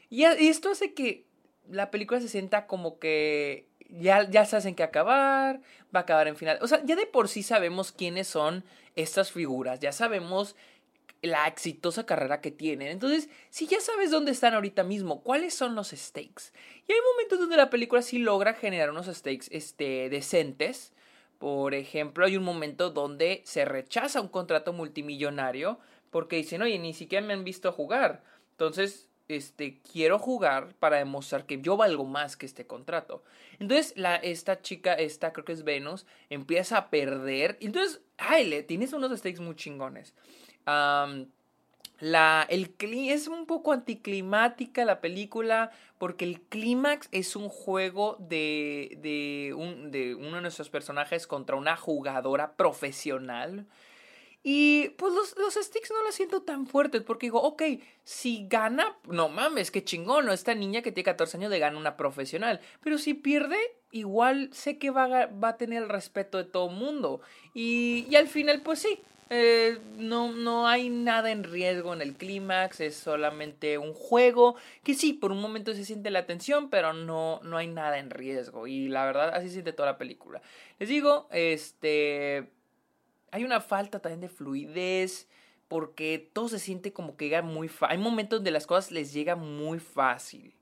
Y, 0.09 0.23
esto 0.23 0.69
hace 0.69 0.93
que 0.93 1.25
la 1.69 1.91
película 1.91 2.21
se 2.21 2.29
sienta 2.29 2.67
como 2.67 2.99
que 2.99 3.67
ya, 3.89 4.29
ya 4.29 4.45
se 4.45 4.55
hacen 4.55 4.75
que 4.75 4.83
acabar, 4.83 5.59
va 5.93 5.99
a 5.99 6.03
acabar 6.03 6.29
en 6.29 6.37
final. 6.37 6.59
O 6.61 6.67
sea, 6.67 6.81
ya 6.85 6.95
de 6.95 7.07
por 7.07 7.27
sí 7.27 7.43
sabemos 7.43 7.91
quiénes 7.91 8.27
son 8.29 8.63
estas 8.95 9.31
figuras, 9.31 9.81
ya 9.81 9.91
sabemos 9.91 10.55
la 11.21 11.47
exitosa 11.47 12.05
carrera 12.05 12.39
que 12.39 12.51
tienen. 12.51 12.89
Entonces, 12.89 13.29
si 13.49 13.65
ya 13.65 13.79
sabes 13.79 14.11
dónde 14.11 14.31
están 14.31 14.53
ahorita 14.53 14.83
mismo, 14.83 15.23
cuáles 15.23 15.55
son 15.55 15.73
los 15.73 15.89
stakes. 15.89 16.53
Y 16.87 16.93
hay 16.93 16.99
momentos 17.13 17.39
donde 17.39 17.57
la 17.57 17.71
película 17.71 18.03
sí 18.03 18.19
logra 18.19 18.53
generar 18.53 18.91
unos 18.91 19.07
stakes 19.07 19.47
este, 19.49 20.09
decentes. 20.09 20.93
Por 21.37 21.73
ejemplo, 21.73 22.25
hay 22.25 22.37
un 22.37 22.43
momento 22.43 22.89
donde 22.89 23.41
se 23.45 23.65
rechaza 23.65 24.21
un 24.21 24.29
contrato 24.29 24.73
multimillonario 24.73 25.79
porque 26.11 26.37
dicen, 26.37 26.61
oye, 26.61 26.79
ni 26.79 26.93
siquiera 26.93 27.25
me 27.25 27.33
han 27.33 27.43
visto 27.43 27.71
jugar. 27.71 28.23
Entonces, 28.51 29.09
este, 29.27 29.81
quiero 29.91 30.19
jugar 30.19 30.75
para 30.75 30.97
demostrar 30.97 31.45
que 31.45 31.59
yo 31.61 31.77
valgo 31.77 32.05
más 32.05 32.37
que 32.37 32.45
este 32.45 32.67
contrato. 32.67 33.23
Entonces, 33.59 33.93
la, 33.97 34.15
esta 34.15 34.61
chica, 34.61 34.93
esta 34.93 35.33
creo 35.33 35.45
que 35.45 35.53
es 35.53 35.63
Venus, 35.63 36.05
empieza 36.29 36.77
a 36.77 36.89
perder. 36.89 37.57
Entonces, 37.59 38.01
ay, 38.17 38.45
le, 38.45 38.63
tienes 38.63 38.93
unos 38.93 39.17
stakes 39.17 39.41
muy 39.41 39.55
chingones 39.55 40.13
la, 41.99 42.45
el, 42.49 42.75
es 42.79 43.27
un 43.27 43.45
poco 43.45 43.71
anticlimática 43.71 44.83
la 44.85 44.99
película 44.99 45.71
porque 45.97 46.25
el 46.25 46.41
clímax 46.41 47.07
es 47.11 47.35
un 47.35 47.47
juego 47.47 48.17
de, 48.19 48.97
de, 49.01 49.53
un, 49.53 49.91
de 49.91 50.15
uno 50.15 50.35
de 50.35 50.41
nuestros 50.41 50.69
personajes 50.69 51.25
contra 51.25 51.55
una 51.55 51.77
jugadora 51.77 52.55
profesional. 52.55 53.65
Y 54.47 54.89
pues 54.89 55.11
los, 55.13 55.35
los 55.37 55.55
sticks 55.55 55.89
no 55.89 56.03
los 56.03 56.13
siento 56.13 56.43
tan 56.43 56.67
fuertes 56.67 57.01
porque 57.01 57.25
digo, 57.27 57.41
ok, 57.41 57.63
si 58.03 58.45
gana, 58.47 58.95
no 59.05 59.27
mames, 59.27 59.71
qué 59.71 59.83
chingón, 59.83 60.27
¿no? 60.27 60.33
Esta 60.33 60.53
niña 60.53 60.83
que 60.83 60.91
tiene 60.91 61.05
14 61.05 61.37
años 61.37 61.49
de 61.49 61.57
gana 61.57 61.79
una 61.79 61.97
profesional. 61.97 62.59
Pero 62.81 62.99
si 62.99 63.15
pierde, 63.15 63.57
igual 63.89 64.49
sé 64.53 64.77
que 64.77 64.91
va 64.91 65.05
a, 65.05 65.25
va 65.27 65.49
a 65.49 65.57
tener 65.57 65.81
el 65.81 65.89
respeto 65.89 66.37
de 66.37 66.43
todo 66.43 66.69
el 66.69 66.75
mundo. 66.75 67.21
Y, 67.55 68.05
y 68.07 68.17
al 68.17 68.27
final, 68.27 68.61
pues 68.61 68.79
sí, 68.79 68.99
eh, 69.29 69.79
no, 69.97 70.31
no 70.31 70.67
hay 70.67 70.89
nada 70.89 71.31
en 71.31 71.43
riesgo 71.43 71.93
en 71.93 72.01
el 72.01 72.13
clímax, 72.15 72.79
es 72.79 72.95
solamente 72.95 73.77
un 73.77 73.93
juego 73.93 74.55
que 74.83 74.93
sí, 74.93 75.13
por 75.13 75.31
un 75.31 75.41
momento 75.41 75.73
se 75.73 75.85
siente 75.85 76.11
la 76.11 76.25
tensión, 76.25 76.69
pero 76.69 76.93
no, 76.93 77.39
no 77.43 77.57
hay 77.57 77.67
nada 77.67 77.97
en 77.97 78.11
riesgo. 78.11 78.67
Y 78.67 78.87
la 78.87 79.05
verdad, 79.05 79.33
así 79.33 79.49
siente 79.49 79.73
toda 79.73 79.91
la 79.91 79.97
película. 79.97 80.41
Les 80.79 80.89
digo, 80.89 81.27
este. 81.31 82.51
Hay 83.31 83.43
una 83.43 83.59
falta 83.59 83.99
también 83.99 84.21
de 84.21 84.29
fluidez. 84.29 85.27
Porque 85.67 86.29
todo 86.31 86.47
se 86.47 86.59
siente 86.59 86.93
como 86.93 87.17
que 87.17 87.25
llega 87.25 87.41
muy 87.41 87.67
fácil. 87.67 87.97
Hay 87.97 88.03
momentos 88.03 88.37
donde 88.37 88.51
las 88.51 88.67
cosas 88.67 88.91
les 88.91 89.11
llega 89.13 89.35
muy 89.35 89.79
fácil. 89.79 90.53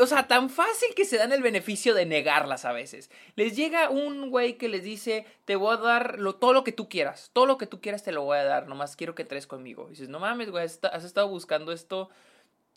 O 0.00 0.06
sea, 0.06 0.26
tan 0.26 0.50
fácil 0.50 0.94
que 0.94 1.04
se 1.04 1.16
dan 1.16 1.32
el 1.32 1.42
beneficio 1.42 1.94
de 1.94 2.06
negarlas 2.06 2.64
a 2.64 2.72
veces. 2.72 3.10
Les 3.36 3.56
llega 3.56 3.90
un 3.90 4.30
güey 4.30 4.58
que 4.58 4.68
les 4.68 4.82
dice, 4.82 5.26
te 5.44 5.56
voy 5.56 5.74
a 5.74 5.78
dar 5.78 6.18
lo, 6.18 6.34
todo 6.34 6.52
lo 6.52 6.64
que 6.64 6.72
tú 6.72 6.88
quieras. 6.88 7.30
Todo 7.32 7.46
lo 7.46 7.58
que 7.58 7.66
tú 7.66 7.80
quieras 7.80 8.02
te 8.02 8.12
lo 8.12 8.22
voy 8.22 8.38
a 8.38 8.44
dar. 8.44 8.68
Nomás 8.68 8.96
quiero 8.96 9.14
que 9.14 9.22
entres 9.22 9.46
conmigo. 9.46 9.86
Y 9.88 9.90
dices, 9.90 10.08
no 10.08 10.18
mames, 10.18 10.50
güey, 10.50 10.64
has 10.64 11.04
estado 11.04 11.28
buscando 11.28 11.72
esto 11.72 12.10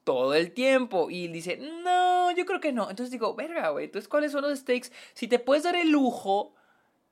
todo 0.04 0.34
el 0.34 0.52
tiempo. 0.52 1.10
Y 1.10 1.28
dice, 1.28 1.58
no, 1.58 2.32
yo 2.32 2.46
creo 2.46 2.60
que 2.60 2.72
no. 2.72 2.90
Entonces 2.90 3.12
digo, 3.12 3.36
verga, 3.36 3.70
güey. 3.70 3.86
Entonces, 3.86 4.08
¿cuáles 4.08 4.32
son 4.32 4.44
los 4.44 4.60
stakes? 4.60 4.92
Si 5.14 5.28
te 5.28 5.40
puedes 5.40 5.64
dar 5.64 5.76
el 5.76 5.90
lujo 5.90 6.54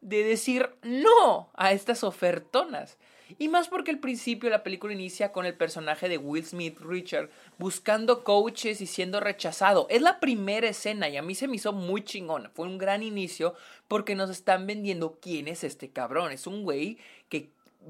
de 0.01 0.23
decir 0.23 0.69
no 0.83 1.49
a 1.55 1.71
estas 1.71 2.03
ofertonas. 2.03 2.97
Y 3.39 3.47
más 3.47 3.67
porque 3.67 3.91
al 3.91 3.99
principio 3.99 4.49
la 4.49 4.63
película 4.63 4.93
inicia 4.93 5.31
con 5.31 5.45
el 5.45 5.55
personaje 5.55 6.09
de 6.09 6.17
Will 6.17 6.45
Smith, 6.45 6.79
Richard, 6.79 7.29
buscando 7.57 8.23
coaches 8.23 8.81
y 8.81 8.87
siendo 8.87 9.19
rechazado. 9.19 9.87
Es 9.89 10.01
la 10.01 10.19
primera 10.19 10.67
escena 10.67 11.09
y 11.09 11.17
a 11.17 11.21
mí 11.21 11.35
se 11.35 11.47
me 11.47 11.55
hizo 11.55 11.73
muy 11.73 12.03
chingona. 12.03 12.49
Fue 12.53 12.67
un 12.67 12.77
gran 12.77 13.03
inicio 13.03 13.55
porque 13.87 14.15
nos 14.15 14.29
están 14.29 14.67
vendiendo 14.67 15.17
quién 15.21 15.47
es 15.47 15.63
este 15.63 15.89
cabrón. 15.89 16.31
Es 16.31 16.47
un 16.47 16.63
güey 16.63 16.97
que 17.29 17.49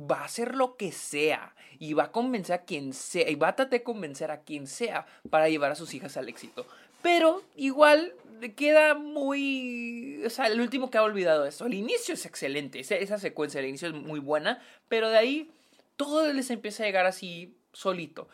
va 0.10 0.22
a 0.22 0.26
hacer 0.26 0.56
lo 0.56 0.76
que 0.78 0.92
sea 0.92 1.56
y 1.80 1.94
va 1.94 2.06
a 2.06 2.12
convencer 2.12 2.56
a 2.56 2.64
quien 2.64 2.94
sea 2.94 3.30
y 3.30 3.36
va 3.36 3.50
a 3.50 3.56
tratar 3.56 3.72
de 3.72 3.84
convencer 3.84 4.32
a 4.32 4.42
quien 4.42 4.68
sea 4.68 5.06
para 5.30 5.50
llevar 5.50 5.72
a 5.72 5.76
sus 5.76 5.94
hijas 5.94 6.18
al 6.18 6.30
éxito. 6.30 6.66
Pero 7.02 7.44
igual 7.56 8.14
queda 8.56 8.96
muy... 8.96 10.22
O 10.26 10.30
sea, 10.30 10.48
el 10.48 10.62
último 10.62 10.90
que 10.90 10.98
ha 10.98 11.04
olvidado 11.04 11.46
eso. 11.46 11.66
El 11.66 11.74
inicio 11.74 12.14
es 12.14 12.26
excelente. 12.26 12.80
Esa, 12.80 13.18
secuencia 13.18 13.60
del 13.60 13.70
inicio 13.70 13.90
es 13.90 13.94
muy 13.94 14.20
buena. 14.20 14.62
Pero 14.88 15.10
de 15.10 15.18
ahí 15.18 15.52
todo 15.96 16.32
les 16.32 16.50
empieza 16.50 16.84
a 16.84 16.86
llegar 16.86 17.06
así 17.06 17.58
solito. 17.74 18.28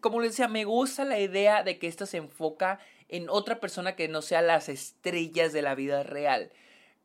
como 0.00 0.20
les 0.20 0.30
decía, 0.30 0.48
me 0.48 0.64
gusta 0.64 1.04
la 1.04 1.18
idea 1.20 1.62
de 1.62 1.78
que 1.78 1.86
esto 1.86 2.06
se 2.06 2.18
enfoca 2.18 2.78
en 3.08 3.28
otra 3.28 3.60
persona 3.60 3.94
que 3.94 4.08
no 4.08 4.22
sea 4.22 4.42
las 4.42 4.68
estrellas 4.68 5.52
de 5.52 5.62
la 5.62 5.74
vida 5.74 6.02
real. 6.02 6.50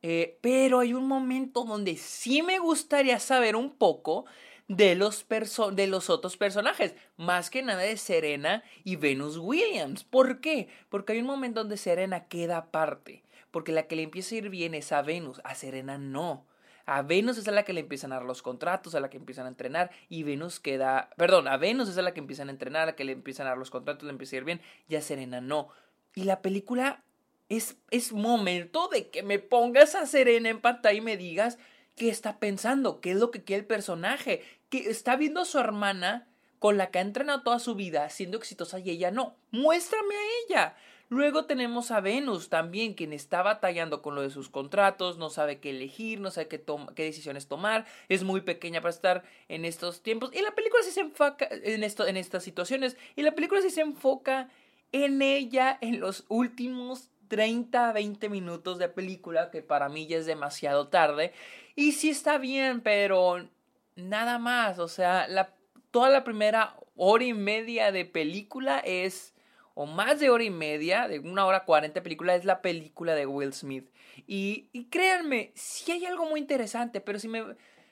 Eh, 0.02 0.38
pero 0.40 0.80
hay 0.80 0.94
un 0.94 1.08
momento 1.08 1.64
donde 1.64 1.96
sí 1.96 2.42
me 2.42 2.58
gustaría 2.58 3.18
saber 3.18 3.56
un 3.56 3.74
poco 3.76 4.26
de 4.68 4.94
los, 4.94 5.26
de 5.72 5.86
los 5.86 6.10
otros 6.10 6.36
personajes, 6.36 6.94
más 7.16 7.48
que 7.50 7.62
nada 7.62 7.80
de 7.80 7.96
Serena 7.96 8.62
y 8.84 8.96
Venus 8.96 9.38
Williams. 9.38 10.04
¿Por 10.04 10.40
qué? 10.40 10.68
Porque 10.90 11.14
hay 11.14 11.20
un 11.20 11.26
momento 11.26 11.60
donde 11.60 11.78
Serena 11.78 12.28
queda 12.28 12.58
aparte, 12.58 13.24
porque 13.50 13.72
la 13.72 13.84
que 13.86 13.96
le 13.96 14.02
empieza 14.02 14.34
a 14.34 14.38
ir 14.38 14.50
bien 14.50 14.74
es 14.74 14.92
a 14.92 15.02
Venus, 15.02 15.40
a 15.44 15.54
Serena 15.54 15.96
no. 15.96 16.46
A 16.84 17.02
Venus 17.02 17.36
es 17.36 17.48
a 17.48 17.50
la 17.50 17.64
que 17.64 17.72
le 17.72 17.80
empiezan 17.80 18.12
a 18.12 18.16
dar 18.16 18.24
los 18.24 18.40
contratos, 18.42 18.94
a 18.94 19.00
la 19.00 19.10
que 19.10 19.16
empiezan 19.16 19.46
a 19.46 19.50
entrenar, 19.50 19.90
y 20.08 20.22
Venus 20.22 20.60
queda, 20.60 21.10
perdón, 21.16 21.48
a 21.48 21.56
Venus 21.56 21.88
es 21.88 21.98
a 21.98 22.02
la 22.02 22.14
que 22.14 22.20
empiezan 22.20 22.48
a 22.48 22.52
entrenar, 22.52 22.82
a 22.82 22.86
la 22.86 22.96
que 22.96 23.04
le 23.04 23.12
empiezan 23.12 23.46
a 23.46 23.50
dar 23.50 23.58
los 23.58 23.70
contratos, 23.70 24.04
le 24.04 24.10
empieza 24.10 24.36
a 24.36 24.38
ir 24.38 24.44
bien, 24.44 24.60
y 24.88 24.96
a 24.96 25.02
Serena 25.02 25.40
no. 25.40 25.68
Y 26.14 26.24
la 26.24 26.40
película 26.40 27.02
es, 27.48 27.76
es 27.90 28.12
momento 28.12 28.88
de 28.88 29.08
que 29.08 29.22
me 29.22 29.38
pongas 29.38 29.94
a 29.94 30.06
Serena 30.06 30.48
en 30.50 30.60
pantalla 30.60 30.98
y 30.98 31.02
me 31.02 31.16
digas 31.16 31.58
qué 31.98 32.08
está 32.08 32.38
pensando, 32.38 33.00
qué 33.00 33.10
es 33.10 33.16
lo 33.16 33.30
que 33.30 33.44
quiere 33.44 33.60
el 33.60 33.66
personaje, 33.66 34.42
que 34.70 34.88
está 34.88 35.16
viendo 35.16 35.40
a 35.40 35.44
su 35.44 35.58
hermana 35.58 36.28
con 36.58 36.76
la 36.76 36.90
que 36.90 36.98
ha 36.98 37.02
entrenado 37.02 37.42
toda 37.42 37.58
su 37.58 37.74
vida 37.74 38.08
siendo 38.10 38.38
exitosa 38.38 38.78
y 38.78 38.90
ella 38.90 39.10
no. 39.10 39.36
Muéstrame 39.50 40.14
a 40.14 40.20
ella. 40.46 40.76
Luego 41.10 41.46
tenemos 41.46 41.90
a 41.90 42.00
Venus 42.00 42.50
también, 42.50 42.92
quien 42.92 43.14
está 43.14 43.42
batallando 43.42 44.02
con 44.02 44.14
lo 44.14 44.20
de 44.20 44.28
sus 44.28 44.50
contratos, 44.50 45.16
no 45.16 45.30
sabe 45.30 45.58
qué 45.58 45.70
elegir, 45.70 46.20
no 46.20 46.30
sabe 46.30 46.48
qué, 46.48 46.62
decisiones 47.02 47.48
tomar, 47.48 47.86
es 48.10 48.24
muy 48.24 48.42
pequeña 48.42 48.82
para 48.82 48.90
estar 48.90 49.24
en 49.48 49.64
estos 49.64 50.02
tiempos. 50.02 50.30
Y 50.34 50.42
la 50.42 50.54
película 50.54 50.82
sí 50.82 50.90
se 50.90 51.00
enfoca 51.00 51.48
en, 51.50 51.82
esto, 51.82 52.06
en 52.06 52.18
estas 52.18 52.44
situaciones, 52.44 52.98
y 53.16 53.22
la 53.22 53.32
película 53.34 53.62
sí 53.62 53.70
se 53.70 53.80
enfoca 53.80 54.50
en 54.92 55.22
ella 55.22 55.78
en 55.80 55.98
los 55.98 56.26
últimos 56.28 57.10
30, 57.28 57.92
20 57.92 58.28
minutos 58.28 58.78
de 58.78 58.90
película, 58.90 59.50
que 59.50 59.62
para 59.62 59.88
mí 59.88 60.06
ya 60.06 60.18
es 60.18 60.26
demasiado 60.26 60.88
tarde. 60.88 61.32
Y 61.78 61.92
sí 61.92 62.10
está 62.10 62.38
bien, 62.38 62.80
pero 62.80 63.48
nada 63.94 64.40
más. 64.40 64.80
O 64.80 64.88
sea, 64.88 65.28
la, 65.28 65.54
toda 65.92 66.10
la 66.10 66.24
primera 66.24 66.74
hora 66.96 67.22
y 67.22 67.34
media 67.34 67.92
de 67.92 68.04
película 68.04 68.80
es, 68.80 69.32
o 69.74 69.86
más 69.86 70.18
de 70.18 70.28
hora 70.28 70.42
y 70.42 70.50
media, 70.50 71.06
de 71.06 71.20
una 71.20 71.46
hora 71.46 71.64
cuarenta 71.64 72.02
película, 72.02 72.34
es 72.34 72.44
la 72.44 72.62
película 72.62 73.14
de 73.14 73.26
Will 73.26 73.52
Smith. 73.52 73.88
Y, 74.26 74.70
y 74.72 74.86
créanme, 74.86 75.52
sí 75.54 75.92
hay 75.92 76.04
algo 76.04 76.28
muy 76.28 76.40
interesante, 76.40 77.00
pero 77.00 77.20
si 77.20 77.28
me, 77.28 77.44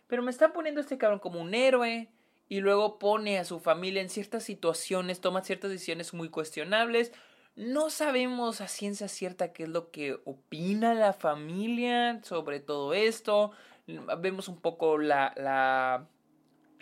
pero 0.09 0.21
me 0.21 0.33
están 0.33 0.53
poniendo 0.53 0.81
este 0.81 0.99
cabrón 0.99 1.21
como 1.21 1.41
un 1.41 1.55
héroe. 1.55 2.09
Y 2.49 2.59
luego 2.59 2.99
pone 2.99 3.39
a 3.39 3.45
su 3.45 3.61
familia 3.61 4.03
en 4.03 4.11
ciertas 4.11 4.43
situaciones, 4.43 5.21
toma 5.21 5.45
ciertas 5.45 5.71
decisiones 5.71 6.13
muy 6.13 6.29
cuestionables. 6.29 7.13
No 7.55 7.89
sabemos 7.91 8.61
a 8.61 8.67
ciencia 8.67 9.07
cierta 9.07 9.53
qué 9.53 9.63
es 9.63 9.69
lo 9.69 9.93
que 9.93 10.19
opina 10.25 10.93
la 10.93 11.13
familia 11.13 12.21
sobre 12.25 12.59
todo 12.59 12.93
esto 12.93 13.53
vemos 13.87 14.49
un 14.49 14.61
poco 14.61 14.99
la, 14.99 15.33
la, 15.37 16.09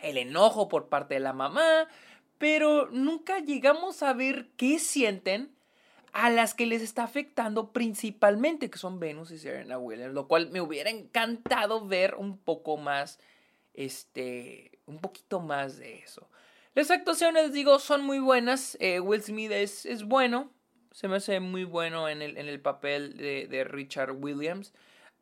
el 0.03 0.19
enojo 0.19 0.69
por 0.69 0.89
parte 0.89 1.15
de 1.15 1.21
la 1.21 1.33
mamá, 1.33 1.89
pero 2.39 2.89
nunca 2.91 3.39
llegamos 3.41 4.03
a 4.03 4.13
ver 4.13 4.49
qué 4.57 4.79
sienten 4.79 5.55
a 6.13 6.31
las 6.31 6.55
que 6.55 6.67
les 6.67 6.81
está 6.81 7.03
afectando 7.03 7.73
principalmente, 7.73 8.71
que 8.71 8.79
son 8.79 9.01
Venus 9.01 9.33
y 9.33 9.39
Serena 9.39 9.79
Williams, 9.79 10.15
lo 10.15 10.29
cual 10.29 10.49
me 10.51 10.61
hubiera 10.61 10.89
encantado 10.89 11.87
ver 11.87 12.15
un 12.15 12.39
poco 12.39 12.77
más, 12.77 13.19
este, 13.75 14.79
un 14.87 15.01
poquito 15.01 15.41
más 15.41 15.77
de 15.77 15.99
eso. 15.99 16.31
Las 16.75 16.91
actuaciones, 16.91 17.53
digo, 17.53 17.81
son 17.81 18.05
muy 18.05 18.21
buenas. 18.21 18.77
Eh, 18.81 19.01
Will 19.01 19.23
Smith 19.23 19.51
es, 19.51 19.87
es, 19.87 20.05
bueno, 20.05 20.53
se 20.93 21.09
me 21.09 21.17
hace 21.17 21.41
muy 21.41 21.65
bueno 21.65 22.09
en 22.09 22.23
el, 22.23 22.37
en 22.37 22.47
el 22.47 22.61
papel 22.61 23.17
de, 23.17 23.49
de 23.49 23.65
Richard 23.65 24.13
Williams. 24.13 24.73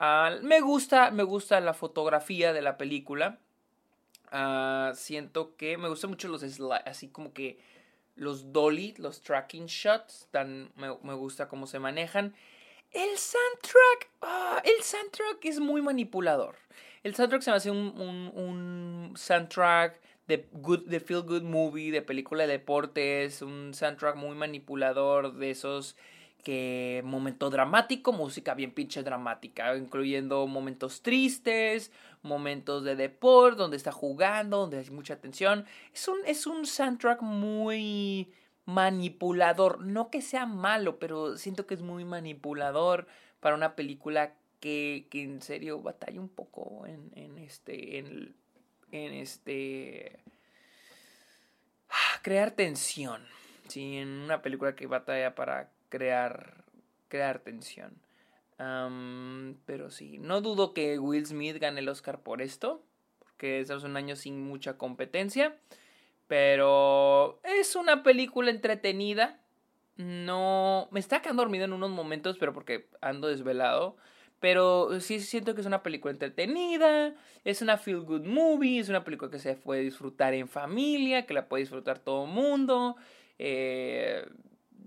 Ah, 0.04 0.36
me 0.42 0.60
gusta, 0.60 1.12
me 1.12 1.22
gusta 1.22 1.60
la 1.60 1.74
fotografía 1.74 2.52
de 2.52 2.60
la 2.60 2.76
película. 2.76 3.38
Ah, 4.32 4.90
siento 4.96 5.54
que 5.56 5.78
me 5.78 5.88
gustan 5.88 6.10
mucho 6.10 6.26
los 6.26 6.40
slides, 6.40 6.82
así 6.86 7.06
como 7.06 7.32
que 7.32 7.60
los 8.16 8.52
dolly, 8.52 8.94
los 8.98 9.20
tracking 9.22 9.66
shots, 9.66 10.26
tan, 10.32 10.72
me, 10.74 11.14
gusta 11.14 11.46
cómo 11.46 11.68
se 11.68 11.78
manejan. 11.78 12.34
El 12.90 13.16
soundtrack, 13.16 14.10
ah, 14.22 14.60
el 14.64 14.82
soundtrack 14.82 15.44
es 15.44 15.60
muy 15.60 15.80
manipulador. 15.82 16.56
El 17.04 17.14
soundtrack 17.14 17.42
se 17.42 17.50
me 17.52 17.56
hace 17.58 17.70
un, 17.70 18.32
un, 18.34 19.12
soundtrack 19.16 20.00
de, 20.26 20.48
good, 20.50 20.80
de 20.88 20.98
feel 20.98 21.22
good 21.22 21.42
movie, 21.42 21.92
de 21.92 22.02
película 22.02 22.48
de 22.48 22.54
deportes, 22.54 23.40
un 23.40 23.72
soundtrack 23.72 24.16
muy 24.16 24.34
manipulador 24.34 25.34
de 25.34 25.52
esos 25.52 25.94
que 26.42 27.02
momento 27.04 27.50
dramático, 27.50 28.12
música 28.12 28.54
bien 28.54 28.72
pinche 28.72 29.02
dramática, 29.02 29.76
incluyendo 29.76 30.46
momentos 30.46 31.02
tristes, 31.02 31.92
momentos 32.22 32.84
de 32.84 32.96
deporte, 32.96 33.58
donde 33.58 33.76
está 33.76 33.92
jugando, 33.92 34.58
donde 34.58 34.78
hay 34.78 34.90
mucha 34.90 35.16
tensión. 35.16 35.64
Es 35.94 36.08
un, 36.08 36.18
es 36.26 36.46
un 36.46 36.66
soundtrack 36.66 37.22
muy 37.22 38.32
manipulador, 38.64 39.80
no 39.84 40.10
que 40.10 40.22
sea 40.22 40.46
malo, 40.46 40.98
pero 40.98 41.36
siento 41.36 41.66
que 41.66 41.74
es 41.74 41.82
muy 41.82 42.04
manipulador 42.04 43.06
para 43.40 43.54
una 43.54 43.74
película 43.74 44.34
que, 44.60 45.06
que 45.10 45.22
en 45.22 45.42
serio 45.42 45.80
batalla 45.80 46.20
un 46.20 46.28
poco 46.28 46.86
en, 46.86 47.10
en 47.16 47.38
este, 47.38 47.98
en, 47.98 48.34
en 48.92 49.14
este, 49.14 50.20
crear 52.22 52.52
tensión. 52.52 53.22
Sí, 53.68 53.96
en 53.96 54.08
una 54.08 54.42
película 54.42 54.74
que 54.74 54.86
batalla 54.86 55.34
para 55.34 55.70
crear, 55.92 56.64
crear 57.08 57.40
tensión. 57.40 58.00
pero 59.66 59.90
sí, 59.90 60.18
no 60.18 60.40
dudo 60.40 60.72
que 60.72 60.98
Will 60.98 61.26
Smith 61.26 61.58
gane 61.58 61.80
el 61.80 61.88
Oscar 61.90 62.20
por 62.22 62.40
esto, 62.40 62.82
porque 63.18 63.60
es 63.60 63.70
un 63.70 63.96
año 63.98 64.16
sin 64.16 64.40
mucha 64.42 64.78
competencia. 64.78 65.54
Pero 66.28 67.40
es 67.44 67.76
una 67.76 68.02
película 68.02 68.50
entretenida. 68.50 69.38
No. 69.96 70.88
Me 70.90 71.00
está 71.00 71.20
quedando 71.20 71.42
dormido 71.42 71.66
en 71.66 71.74
unos 71.74 71.90
momentos, 71.90 72.38
pero 72.38 72.54
porque 72.54 72.88
ando 73.02 73.28
desvelado. 73.28 73.98
Pero 74.40 74.98
sí 75.00 75.20
siento 75.20 75.54
que 75.54 75.60
es 75.60 75.66
una 75.66 75.82
película 75.82 76.12
entretenida. 76.12 77.14
Es 77.44 77.60
una 77.60 77.76
feel 77.76 78.00
good 78.00 78.24
movie. 78.24 78.78
Es 78.78 78.88
una 78.88 79.04
película 79.04 79.30
que 79.30 79.38
se 79.38 79.56
puede 79.56 79.82
disfrutar 79.82 80.32
en 80.32 80.48
familia. 80.48 81.26
Que 81.26 81.34
la 81.34 81.48
puede 81.48 81.64
disfrutar 81.64 81.98
todo 81.98 82.24
el 82.24 82.30
mundo. 82.30 82.96
Eh, 83.38 84.24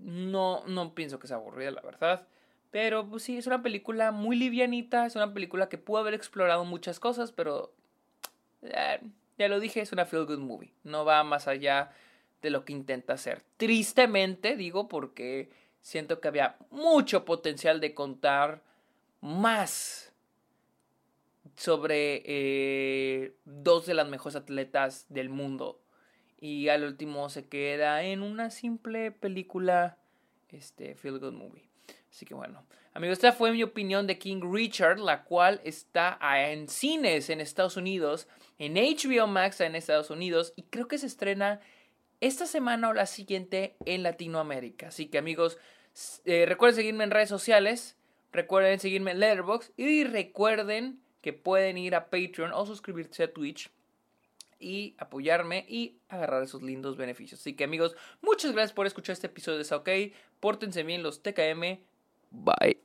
no, 0.06 0.62
no 0.68 0.94
pienso 0.94 1.18
que 1.18 1.26
sea 1.26 1.36
aburrida, 1.36 1.72
la 1.72 1.82
verdad. 1.82 2.28
Pero 2.70 3.08
pues 3.08 3.24
sí, 3.24 3.36
es 3.36 3.48
una 3.48 3.62
película 3.62 4.12
muy 4.12 4.36
livianita, 4.36 5.04
es 5.04 5.16
una 5.16 5.34
película 5.34 5.68
que 5.68 5.78
pudo 5.78 5.98
haber 5.98 6.14
explorado 6.14 6.64
muchas 6.64 7.00
cosas, 7.00 7.32
pero 7.32 7.72
eh, 8.62 9.00
ya 9.36 9.48
lo 9.48 9.58
dije, 9.58 9.80
es 9.80 9.90
una 9.90 10.06
feel 10.06 10.24
good 10.24 10.38
movie. 10.38 10.72
No 10.84 11.04
va 11.04 11.24
más 11.24 11.48
allá 11.48 11.90
de 12.40 12.50
lo 12.50 12.64
que 12.64 12.72
intenta 12.72 13.14
hacer. 13.14 13.42
Tristemente, 13.56 14.54
digo, 14.54 14.86
porque 14.86 15.50
siento 15.80 16.20
que 16.20 16.28
había 16.28 16.56
mucho 16.70 17.24
potencial 17.24 17.80
de 17.80 17.92
contar 17.92 18.62
más 19.20 20.12
sobre 21.56 22.22
eh, 22.26 23.34
dos 23.44 23.86
de 23.86 23.94
las 23.94 24.08
mejores 24.08 24.36
atletas 24.36 25.06
del 25.08 25.30
mundo 25.30 25.80
y 26.38 26.68
al 26.68 26.84
último 26.84 27.28
se 27.28 27.46
queda 27.46 28.02
en 28.02 28.22
una 28.22 28.50
simple 28.50 29.10
película, 29.10 29.96
este, 30.50 30.94
Feel 30.94 31.18
Good 31.18 31.32
Movie. 31.32 31.68
Así 32.10 32.24
que 32.24 32.34
bueno, 32.34 32.64
amigos, 32.94 33.18
esta 33.18 33.32
fue 33.32 33.52
mi 33.52 33.62
opinión 33.62 34.06
de 34.06 34.18
King 34.18 34.40
Richard, 34.42 34.98
la 34.98 35.24
cual 35.24 35.60
está 35.64 36.18
en 36.50 36.68
cines 36.68 37.30
en 37.30 37.40
Estados 37.40 37.76
Unidos, 37.76 38.28
en 38.58 38.74
HBO 38.74 39.26
Max 39.26 39.60
en 39.60 39.74
Estados 39.74 40.10
Unidos, 40.10 40.52
y 40.56 40.62
creo 40.62 40.88
que 40.88 40.98
se 40.98 41.06
estrena 41.06 41.60
esta 42.20 42.46
semana 42.46 42.88
o 42.88 42.94
la 42.94 43.06
siguiente 43.06 43.76
en 43.84 44.02
Latinoamérica. 44.02 44.88
Así 44.88 45.06
que 45.06 45.18
amigos, 45.18 45.58
eh, 46.24 46.46
recuerden 46.46 46.76
seguirme 46.76 47.04
en 47.04 47.10
redes 47.10 47.28
sociales, 47.28 47.96
recuerden 48.32 48.80
seguirme 48.80 49.10
en 49.10 49.20
Letterboxd 49.20 49.72
y 49.76 50.04
recuerden 50.04 51.00
que 51.20 51.32
pueden 51.32 51.76
ir 51.76 51.94
a 51.94 52.08
Patreon 52.08 52.52
o 52.52 52.66
suscribirse 52.66 53.24
a 53.24 53.32
Twitch 53.32 53.70
y 54.58 54.94
apoyarme 54.98 55.64
y 55.68 55.98
agarrar 56.08 56.42
esos 56.42 56.62
lindos 56.62 56.96
beneficios. 56.96 57.40
Así 57.40 57.54
que 57.54 57.64
amigos, 57.64 57.96
muchas 58.22 58.52
gracias 58.52 58.72
por 58.72 58.86
escuchar 58.86 59.14
este 59.14 59.26
episodio 59.26 59.58
de 59.58 59.74
OK. 59.74 59.88
Pórtense 60.40 60.82
bien 60.82 61.02
los 61.02 61.22
TKM. 61.22 61.80
Bye. 62.30 62.78